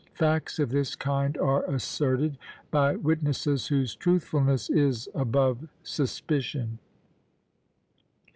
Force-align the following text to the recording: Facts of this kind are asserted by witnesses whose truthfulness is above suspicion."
Facts 0.15 0.57
of 0.57 0.71
this 0.71 0.95
kind 0.95 1.37
are 1.37 1.63
asserted 1.65 2.39
by 2.71 2.95
witnesses 2.95 3.67
whose 3.67 3.93
truthfulness 3.95 4.67
is 4.67 5.07
above 5.13 5.67
suspicion." 5.83 6.79